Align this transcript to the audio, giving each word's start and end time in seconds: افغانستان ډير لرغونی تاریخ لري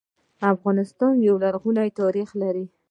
افغانستان 0.53 1.13
ډير 1.21 1.35
لرغونی 1.43 1.89
تاریخ 1.99 2.29
لري 2.41 2.65